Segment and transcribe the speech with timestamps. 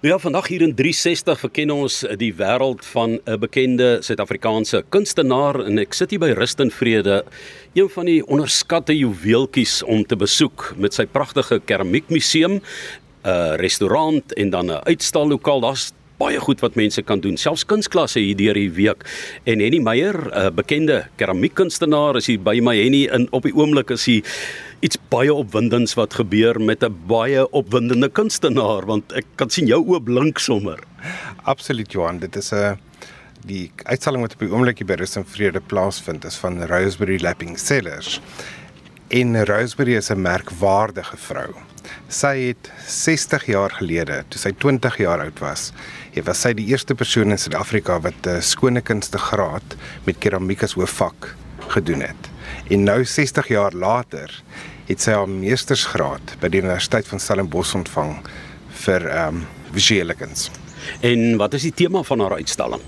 [0.00, 5.78] Ja, vandag hier in 360 verken ons die wêreld van 'n bekende Suid-Afrikaanse kunstenaar en
[5.78, 7.24] ek sit hier by Rust en Vrede,
[7.74, 12.62] een van die onderskatte juweeltjies om te besoek met sy pragtige keramiekmuseum,
[13.24, 15.60] 'n restaurant en dan 'n uitstallokaal.
[15.60, 19.06] Daar's baie goed wat mense kan doen, selfs kunsklasse hier deur die week.
[19.48, 22.76] En Henny Meyer, 'n bekende keramiekkunstenaar, is hier by my.
[22.76, 24.22] Henny, in op die oomblik is hy
[24.80, 29.80] iets baie opwindends wat gebeur met 'n baie opwindende kunstenaar, want ek kan sien jou
[29.84, 30.78] oë blink sommer.
[31.44, 32.78] Absoluut Johan, dit is 'n
[33.46, 37.58] die uitstalling wat op die oomblik by Rus en Vrede plaasvind is van Roseberry Lapping
[37.58, 38.20] Cellars.
[39.08, 41.69] En Roseberry is 'n merkwaardige vrou.
[42.08, 45.70] Sy het 60 jaar gelede, toe sy 20 jaar oud was,
[46.14, 49.76] het was sy die eerste persoon in Suid-Afrika wat 'n skone kunste graad
[50.06, 51.34] met keramiek as hoofvak
[51.68, 52.30] gedoen het.
[52.70, 54.42] En nou 60 jaar later
[54.86, 58.16] het sy haar meestersgraad by die Universiteit van Stellenbosch ontvang
[58.84, 60.50] vir ehm um, visuele kuns.
[61.00, 62.82] En wat is die tema van haar uitstalling?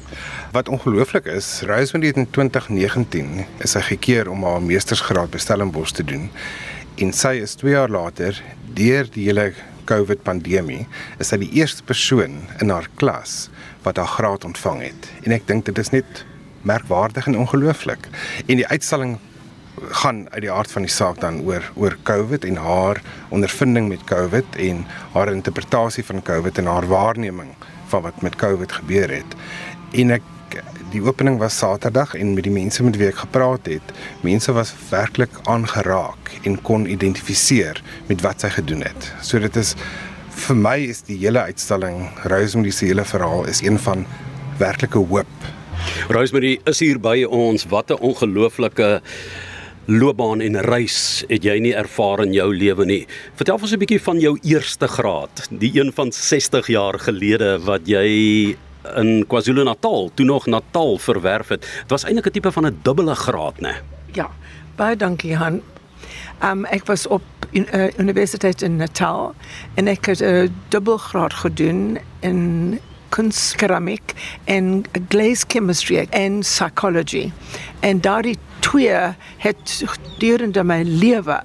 [0.53, 5.95] Wat ongelooflik is, Rosemary het in 2019 is sy gekeer om haar meestersgraad by Stellenbosch
[5.97, 6.30] te doen.
[7.03, 8.36] En sy is 2 jaar later
[8.77, 9.48] deur die hele
[9.91, 10.84] COVID pandemie
[11.19, 13.48] is sy die eerste persoon in haar klas
[13.83, 15.08] wat haar graad ontvang het.
[15.27, 16.23] En ek dink dit is net
[16.69, 18.06] merkwaardig en ongelooflik.
[18.47, 19.17] En die uitstalling
[20.03, 23.03] gaan uit die aard van die saak dan oor oor COVID en haar
[23.34, 24.84] ondervinding met COVID en
[25.17, 27.56] haar interpretasie van COVID en haar waarneming
[27.91, 29.39] van wat met COVID gebeur het.
[29.91, 30.61] En ek
[30.93, 33.93] die opening was Saterdag en met die mense met wie ek gepraat het,
[34.25, 39.09] mense was werklik aangeraak en kon identifiseer met wat sy gedoen het.
[39.25, 39.75] So dit is
[40.45, 44.05] vir my is die hele uitstalling Rosemary se hele verhaal is een van
[44.61, 45.48] werklike hoop.
[46.13, 47.65] Rosemary is hier by ons.
[47.69, 49.01] Wat 'n ongelooflike
[49.87, 53.07] loopbaan en reis het jy nie ervaar in jou lewe nie.
[53.35, 57.87] Vertel ons 'n bietjie van jou eerste graad, die een van 60 jaar gelede wat
[57.87, 58.57] jy
[58.97, 61.61] in KwaZulu-Natal, toe nog Natal verwerf het.
[61.61, 63.74] Dit was eintlik 'n tipe van 'n dubbele graad, né?
[64.12, 64.30] Ja.
[64.77, 65.61] Baie dankie Han.
[66.42, 69.34] Um ek was op in, uh, Universiteit in Natal
[69.74, 74.12] en ek het 'n uh, dubbelgraad gedoen in kunstkeramiek
[74.45, 77.33] en glaze chemistry en psychology.
[77.80, 81.42] En daardie twee het gedurende my lewe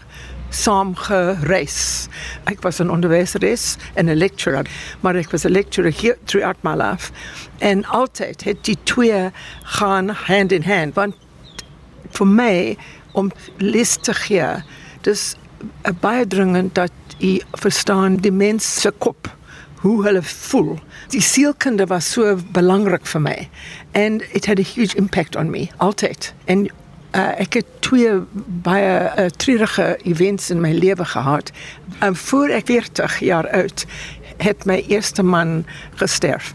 [0.49, 2.07] saam gereis.
[2.45, 4.65] Ek was 'n onderwyseres en 'n lecturer,
[5.01, 7.11] maar ek was 'n lecturer hier throughout my life.
[7.59, 9.31] En altyd het die twee
[9.63, 10.93] gaan hand in hand.
[10.93, 11.15] Want
[12.11, 12.77] vir my
[13.11, 14.63] om les te gee,
[15.01, 15.35] dis
[15.83, 19.35] 'n baie dringend dat jy verstaan die mens se kop
[19.81, 20.79] hoe hulle voel.
[21.09, 23.49] Die sielkunde was so belangrik vir my
[23.93, 26.33] and it had a huge impact on me altyd.
[26.45, 26.67] En
[27.17, 28.11] uh, ek het twee
[28.65, 31.51] baie uh, treurige events in my lewe gehad.
[31.99, 33.85] En voor ek 40 jaar oud
[34.37, 36.53] het my eerste man gesterf.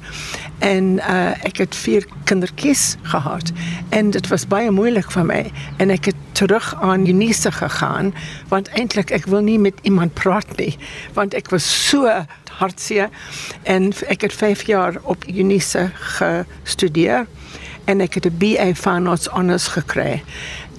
[0.59, 3.51] En uh, ek het vier kindertjies gehad.
[3.89, 5.41] En dit was baie moeilik vir my.
[5.83, 8.15] En ek het terug aan Unisa gegaan
[8.49, 10.77] want eintlik ek wil nie met iemand praat nie.
[11.19, 12.07] Want ek was so
[12.63, 13.11] hartseer.
[13.63, 17.27] En ek het 5 jaar op Unisa gestudeer
[17.85, 20.23] en ek het 'n BA Fine Arts Honours gekry.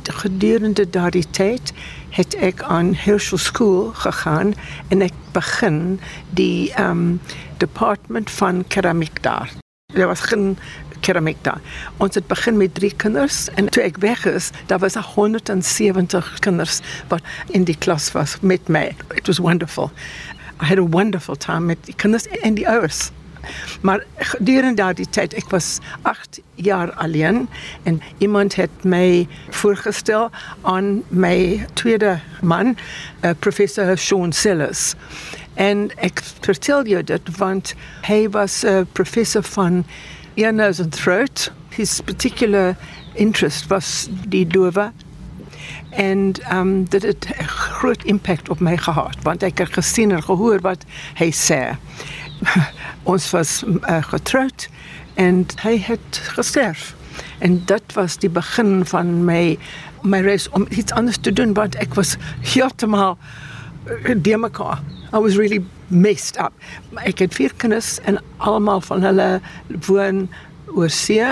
[0.04, 1.74] Gedurende daardie tyd
[2.10, 4.54] het ek aan Herschel School gegaan
[4.88, 6.00] en ek begin
[6.30, 7.22] die um
[7.58, 9.52] department van keramiek daar.
[9.94, 10.58] Daar was geen
[11.00, 11.62] keramiek daar.
[11.98, 16.80] Ons het begin met drie kinders en toe ek weg is, daar was 170 kinders
[17.08, 18.96] wat in die klas was met my.
[19.16, 19.92] It was wonderful.
[20.62, 23.12] I had a wonderful time met die kinders en die ouers.
[23.82, 27.50] Maar gedurende daardie tyd, ek was 8 jaar alleen
[27.84, 30.30] en iemand het my voorgestel
[30.62, 32.78] aan my tweede man,
[33.22, 34.94] uh, professor Sean Sellers.
[35.54, 37.76] En ek vertel jou dit want
[38.08, 39.86] hy was 'n uh, professor van
[40.34, 41.52] ear nose and throat.
[41.70, 42.76] His particular
[43.14, 44.92] interest was die dowe
[45.90, 50.24] en um dit het 'n groot impak op my gehad want ek het gesien en
[50.24, 50.84] gehoor wat
[51.14, 51.78] hy sê.
[53.12, 54.68] ons was uh, getroud
[55.14, 56.96] en hy het gesterf.
[57.40, 59.58] En dit was die begin van my
[60.04, 63.18] my reis om iets anders te doen want ek was heeltemal
[63.88, 64.82] uh, de mekaar.
[65.14, 66.52] I was really messed up.
[67.06, 69.42] Ek het vier kinders en almal van hulle
[69.88, 70.28] woon
[70.76, 71.24] oor see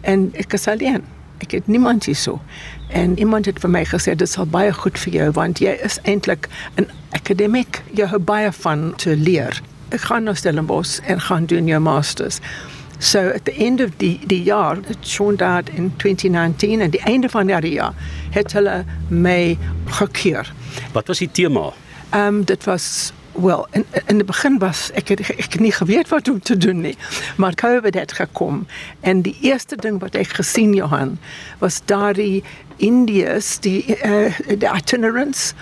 [0.00, 1.04] en ek is alleen.
[1.38, 2.40] Ek het niemand hier so.
[2.88, 6.00] En iemand het vir my gesê dit sal baie goed vir jou want jy is
[6.02, 7.82] eintlik 'n akademik.
[7.94, 12.40] Jy het baie van te leer ek gaan na Stellenbosch en gaan doen jou masters.
[12.98, 17.00] So at the end of die die jaar, het Sean died in 2019 en die
[17.00, 17.94] einde van die jaar
[18.30, 20.52] het hulle my gekeer.
[20.92, 21.72] Wat was die tema?
[22.10, 25.72] Ehm um, dit was Wel, in in die begin was ek het, ek het nie
[25.72, 26.96] geweet wat om te doen nie.
[27.36, 28.66] Maar COVID het gekom
[29.00, 31.18] en die eerste ding wat ek gesien Johan
[31.58, 32.44] was daardie
[32.76, 35.54] Indiërs die uh, die itinerants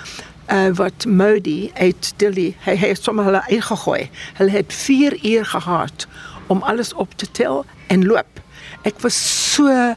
[0.53, 4.11] uh, wat Modi uit Delhi hy het sommer hulle ingegooi.
[4.39, 6.07] Hulle het 4 uur gehad
[6.47, 8.41] om alles op te tel en loop.
[8.83, 9.17] Ek was
[9.55, 9.95] so uh,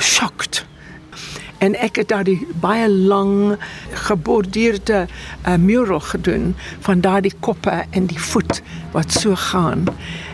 [0.00, 0.64] shocked
[1.64, 3.56] en ek het daar die baie lang
[4.06, 6.52] geborduurde uh, mural gedoen
[6.84, 8.60] van daardie koppe en die voet
[8.92, 9.86] wat so gaan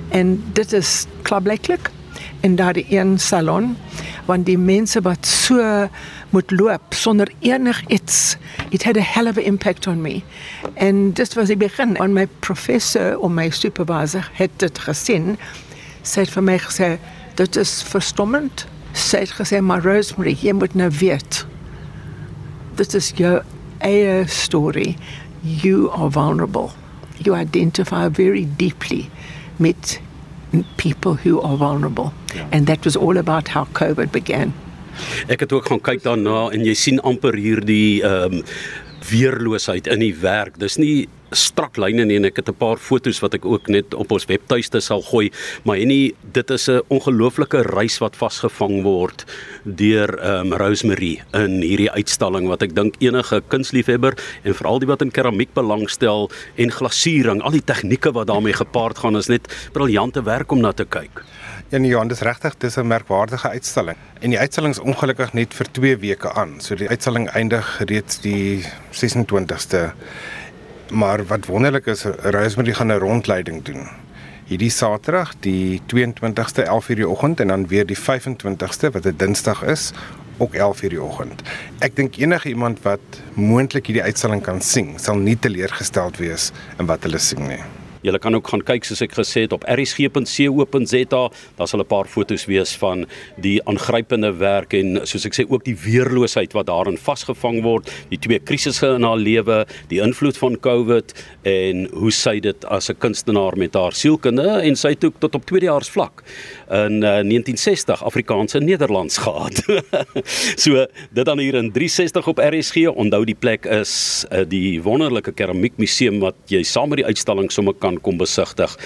[0.09, 1.91] en dit is klaarblyklik
[2.41, 3.77] in daardie een salon
[4.25, 5.89] want die mense wat so
[6.31, 8.37] moet loop sonder enig iets
[8.71, 10.23] it had a hell of an impact on me.
[10.75, 11.97] En dit was die begin.
[11.97, 15.37] En my professor of my supervisor het dit gesien.
[16.03, 16.99] Sê vir my gesê
[17.35, 18.67] dit is verstommend.
[18.93, 21.45] Sy het gesê maar Rosemary jy moet nou weet
[22.81, 23.41] dit is jou
[23.85, 24.97] eie story.
[25.41, 26.71] You are vulnerable.
[27.19, 29.09] You identify very deeply
[29.57, 30.01] met
[30.77, 32.47] people who are vulnerable ja.
[32.53, 34.53] and that was all about how covid began
[35.29, 38.45] ek het ook gaan kyk daarna en jy sien amper hierdie ehm um,
[39.09, 40.59] weerloosheid in die werk.
[40.61, 43.95] Dis nie strak lyne nie en ek het 'n paar fotos wat ek ook net
[43.95, 45.31] op ons webtuiste sal gooi,
[45.65, 49.25] maar enie dit is 'n ongelooflike reis wat vasgevang word
[49.65, 55.03] deur um, Rosemary in hierdie uitstalling wat ek dink enige kunsliefhebber en veral die wat
[55.03, 60.23] in keramiek belangstel en glasuuring, al die tegnieke wat daarmee gepaard gaan is net briljante
[60.23, 61.23] werk om na te kyk.
[61.71, 63.97] Ja nee, Johan, dis regtig, dis 'n merkwaardige uitstalling.
[64.21, 66.61] En die uitstalling is ongelukkig net vir 2 weke aan.
[66.61, 69.93] So die uitstalling eindig reeds die 26ste.
[70.91, 73.89] Maar wat wonderlik is, Rosemary gaan 'n rondleiding doen.
[74.45, 79.63] Hierdie Saterdag, die 22ste 11:00 die oggend en dan weer die 25ste wat 'n Dinsdag
[79.63, 79.93] is,
[80.37, 81.43] ook 11:00 die oggend.
[81.79, 83.01] Ek dink enige iemand wat
[83.35, 87.80] moontlik hierdie uitstalling kan sien, sal nie teleurgesteld wees in wat hulle sien nie.
[88.03, 91.23] Jy kan ook gaan kyk soos ek gesê het op rsg.co.za.
[91.57, 93.07] Daar sal 'n paar foto's wees van
[93.37, 98.19] die aangrypende werk en soos ek sê ook die weerloosheid wat daarin vasgevang word, die
[98.19, 101.13] twee krisisse in haar lewe, die invloed van COVID
[101.43, 105.35] en hoe sy dit as 'n kunstenaar met haar sielkunde en sy het ook tot
[105.35, 106.23] op tweedejaars vlak
[106.71, 109.63] in uh, 1960 Afrikaanse Nederlands gehad.
[110.65, 112.89] so dit dan hier in 360 op RSG.
[112.95, 117.75] Onthou die plek is uh, die wonderlike keramiekmuseum wat jy saam met die uitstalling sommer
[117.75, 118.77] kan kan kom besigtig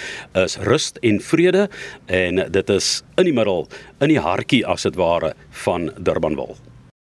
[0.41, 1.69] is rust en vrede
[2.07, 3.67] en dit is in die middel
[4.01, 5.35] in die hartjie as dit ware
[5.65, 6.57] van Durbanville